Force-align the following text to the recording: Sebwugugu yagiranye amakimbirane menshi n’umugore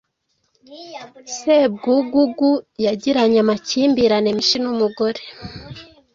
Sebwugugu 1.37 2.51
yagiranye 2.85 3.37
amakimbirane 3.45 4.29
menshi 4.37 4.55
n’umugore 4.63 5.21